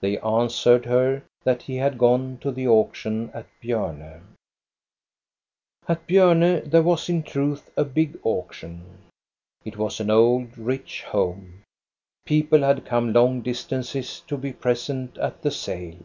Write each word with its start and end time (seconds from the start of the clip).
They 0.00 0.18
answered 0.22 0.86
her 0.86 1.22
that 1.44 1.62
he 1.62 1.76
had 1.76 1.98
gone 1.98 2.38
to 2.40 2.50
the 2.50 2.66
auction 2.66 3.30
at 3.32 3.46
Bjorne. 3.60 4.34
At 5.86 6.04
Bjorne 6.04 6.68
there 6.68 6.82
was 6.82 7.08
in 7.08 7.22
truth 7.22 7.70
a 7.76 7.84
big 7.84 8.18
auction. 8.24 8.82
It 9.64 9.76
was 9.76 10.00
an 10.00 10.10
old, 10.10 10.58
rich 10.58 11.04
home. 11.04 11.62
People 12.26 12.62
had 12.62 12.86
come 12.86 13.12
long 13.12 13.40
distances 13.40 14.18
to 14.26 14.36
be 14.36 14.52
present 14.52 15.16
at 15.16 15.42
the 15.42 15.52
sale. 15.52 16.02